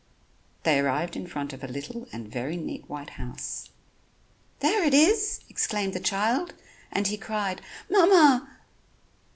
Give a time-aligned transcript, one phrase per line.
[0.63, 3.69] They arrived in front of a little and very neat white house.
[4.59, 6.55] "There it is," exclaimed the child,
[6.91, 8.49] and he cried "Mamma."